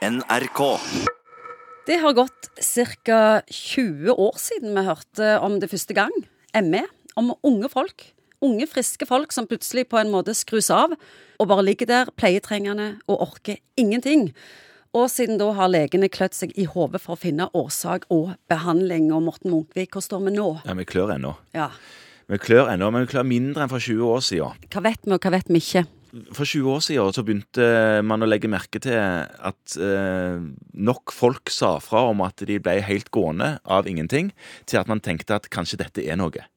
[0.00, 0.60] NRK.
[1.86, 2.48] Det har gått
[3.04, 3.42] ca.
[3.46, 6.14] 20 år siden vi hørte om det første gang.
[6.56, 6.86] ME.
[7.20, 8.06] Om unge folk.
[8.40, 12.94] Unge, friske folk som plutselig på en måte skrus av og bare ligger der pleietrengende
[13.12, 14.30] og orker ingenting.
[14.96, 19.12] Og siden da har legene klødd seg i hodet for å finne årsak og behandling.
[19.12, 20.48] Og Morten Munkvik, hvor står vi nå?
[20.64, 21.36] Ja, Vi klør ennå.
[21.52, 21.68] Ja.
[22.30, 24.68] Vi klør ennå, men vi klør mindre enn for 20 år siden.
[24.72, 25.84] Hva vet vi, og hva vet vi ikke?
[26.10, 27.66] For 20 år siden så begynte
[28.02, 30.42] man å legge merke til at eh,
[30.74, 34.32] nok folk sa fra om at de ble helt gående av ingenting,
[34.66, 36.48] til at man tenkte at kanskje dette er noe.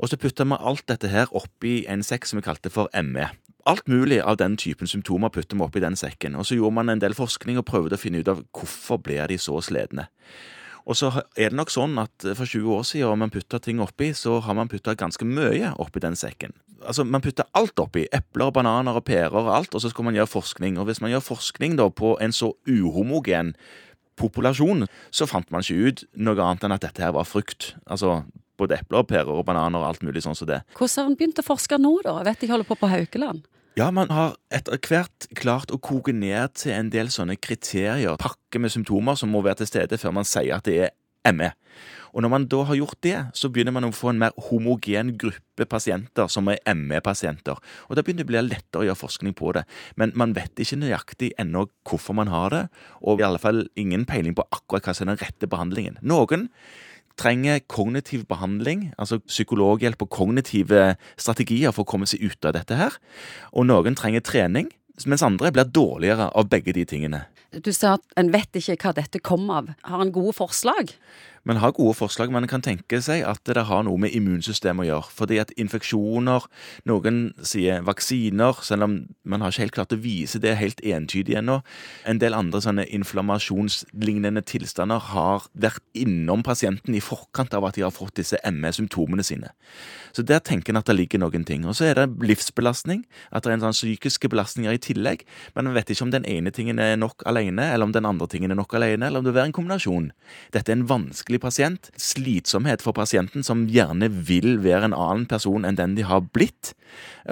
[0.00, 3.28] Og så putta vi alt dette her oppi en sekk som vi kalte for ME.
[3.68, 6.36] Alt mulig av den typen symptomer putter vi oppi den sekken.
[6.40, 9.20] Og så gjorde man en del forskning og prøvde å finne ut av hvorfor ble
[9.28, 10.08] de så sledne.
[10.84, 13.80] Og så er det nok sånn at for 20 år siden, om man putta ting
[13.80, 16.52] oppi, så har man putta ganske mye oppi den sekken.
[16.82, 18.06] Altså, Man putter alt oppi.
[18.12, 20.78] Epler, bananer og pærer og alt, og så skal man gjøre forskning.
[20.78, 23.54] Og hvis man gjør forskning da på en så uhomogen
[24.16, 27.74] populasjon, så fant man ikke ut noe annet enn at dette her var frukt.
[27.86, 28.22] Altså
[28.58, 30.60] både epler, pærer og bananer og alt mulig sånn som det.
[30.78, 32.20] Hvordan har man begynt å forske nå, da?
[32.20, 33.46] Jeg vet de holder på på Haukeland.
[33.74, 38.60] Ja, man har etter hvert klart å koke ned til en del sånne kriterier, pakke
[38.62, 40.92] med symptomer som må være til stede før man sier at det er
[41.32, 41.52] ME.
[42.14, 45.16] Og når man da har gjort det, så begynner man å få en mer homogen
[45.18, 47.58] gruppe pasienter som er ME-pasienter.
[47.88, 49.64] Og da begynner det å bli lettere å gjøre forskning på det.
[49.98, 52.64] Men man vet ikke nøyaktig ennå hvorfor man har det,
[53.02, 55.98] og i alle fall ingen peiling på akkurat hva som er den rette behandlingen.
[56.06, 56.52] Noen
[57.18, 62.78] trenger kognitiv behandling, altså psykologhjelp og kognitive strategier for å komme seg ut av dette
[62.78, 62.96] her.
[63.54, 64.70] Og noen trenger trening,
[65.10, 67.24] mens andre blir dårligere av begge de tingene.
[67.54, 69.72] Du sa at en vet ikke hva dette kom av.
[69.86, 70.94] Har en gode forslag?
[71.44, 74.88] Man har gode forslag, Man kan tenke seg at det har noe med immunsystemet å
[74.88, 75.10] gjøre.
[75.12, 76.46] Fordi at infeksjoner,
[76.88, 78.94] noen sier vaksiner, selv om
[79.24, 81.60] man har ikke helt klart å vise det helt entydig ennå.
[82.08, 87.84] En del andre sånne inflammasjonslignende tilstander har vært innom pasienten i forkant av at de
[87.84, 89.52] har fått disse ME-symptomene sine.
[90.14, 91.64] Så der tenker en at det ligger noen ting.
[91.66, 93.02] Og så er det livsbelastning,
[93.34, 95.24] at det er en sånn psykiske belastninger i tillegg.
[95.56, 98.28] Men man vet ikke om den ene tingen er nok alene, eller om den andre
[98.30, 100.10] tingen er nok alene, eller om det vil være en kombinasjon.
[100.54, 101.90] Dette er en vanskelig pasient.
[102.00, 106.72] Slitsomhet for pasienten, som gjerne vil være en annen person enn den de har blitt,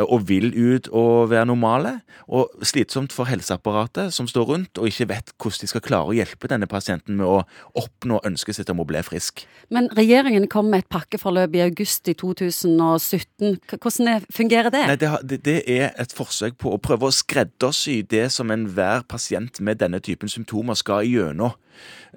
[0.00, 1.94] og vil ut og være normale.
[2.32, 6.16] Og slitsomt for helseapparatet, som står rundt og ikke vet hvordan de skal klare å
[6.16, 7.42] hjelpe denne pasienten med å
[7.78, 9.44] oppnå ønsket sitt om å bli frisk.
[9.72, 13.58] Men regjeringen kom med et pakkeforløp i august i 2017.
[13.76, 14.84] Hvordan er, fungerer det?
[14.90, 19.06] Nei, det, det, det er et forsøk på å prøve å skreddersy det som enhver
[19.08, 21.56] pasient med denne typen symptomer skal igjennom.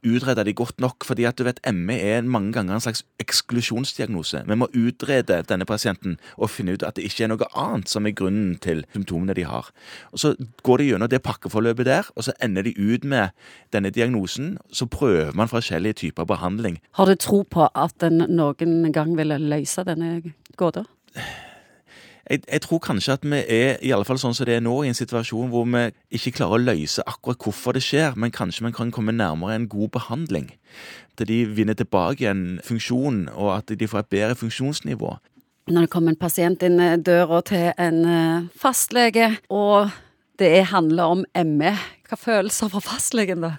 [0.05, 4.43] Utrede de godt nok, fordi at du vet ME er mange ganger en slags eksklusjonsdiagnose.
[4.47, 8.07] Vi må utrede denne pasienten og finne ut at det ikke er noe annet som
[8.07, 9.71] er grunnen til symptomene de har.
[10.11, 13.29] Og Så går de gjennom det pakkeforløpet der, og så ender de ut med
[13.73, 14.57] denne diagnosen.
[14.71, 16.79] Så prøver man forskjellige typer behandling.
[16.91, 20.21] Har du tro på at en noen gang vil løse denne
[20.57, 20.85] gåta?
[22.29, 24.73] Jeg, jeg tror kanskje at vi er, i alle fall sånn som det er nå,
[24.83, 25.83] i en situasjon hvor vi
[26.17, 29.67] ikke klarer å løse akkurat hvorfor det skjer, men kanskje vi kan komme nærmere en
[29.69, 30.49] god behandling.
[31.13, 35.13] At de vinner tilbake igjen funksjon, og at de får et bedre funksjonsnivå.
[35.69, 39.93] Når det kommer en pasient inn døra til en eh, fastlege, og
[40.37, 41.71] det er- handler om ME,
[42.09, 43.53] hva følelser får fastlegen da?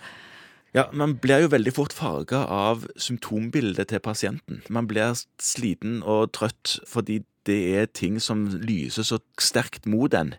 [0.75, 4.61] Ja, Man blir jo veldig fort farga av symptombildet til pasienten.
[4.69, 10.35] Man blir sliten og trøtt fordi det er ting som lyser så sterkt mot en.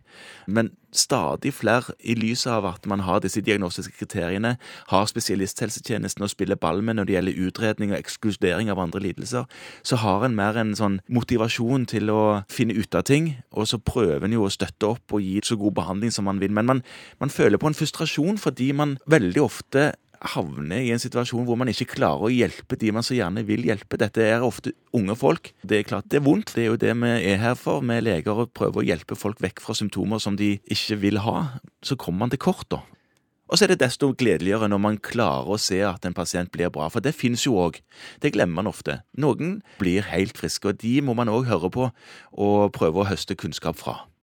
[0.48, 4.56] Men stadig flere, i lys av at man har disse diagnostiske kriteriene,
[4.92, 9.46] har spesialisthelsetjenesten å spille ball med når det gjelder utredning og ekskludering av andre lidelser,
[9.84, 13.80] så har en mer en sånn motivasjon til å finne ut av ting, og så
[13.80, 16.52] prøver en jo å støtte opp og gi så god behandling som man vil.
[16.56, 16.84] Men man,
[17.20, 19.92] man føler på en frustrasjon fordi man veldig ofte
[20.34, 23.66] havner i en situasjon hvor man ikke klarer å hjelpe de man så gjerne vil
[23.68, 24.00] hjelpe.
[24.02, 25.52] Dette er ofte unge folk.
[25.62, 27.86] Det er klart det er vondt, det er jo det vi er her for.
[27.86, 31.60] Vi leger og prøver å hjelpe folk vekk fra symptomer som de ikke vil ha.
[31.86, 32.84] Så kommer man til kort, da.
[33.48, 36.72] Og så er det desto gledeligere når man klarer å se at en pasient blir
[36.74, 37.80] bra, for det finnes jo òg.
[38.20, 39.00] Det glemmer man ofte.
[39.16, 43.40] Noen blir helt friske, og de må man òg høre på og prøve å høste
[43.40, 44.02] kunnskap fra.